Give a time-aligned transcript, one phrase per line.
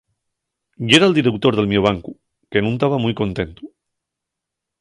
[0.93, 2.13] Yera'l direutor del mio bancu,
[2.55, 3.63] que nun taba mui contentu.